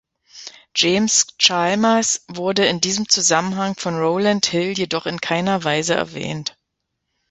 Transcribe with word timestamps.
James 0.75 1.27
Chalmers 1.37 2.21
wurde 2.27 2.65
in 2.65 2.81
diesem 2.81 3.07
Zusammenhang 3.07 3.75
von 3.75 3.99
Rowland 3.99 4.47
Hill 4.47 4.71
jedoch 4.75 5.05
in 5.05 5.21
keiner 5.21 5.63
Weise 5.63 5.93
erwähnt. 5.93 6.57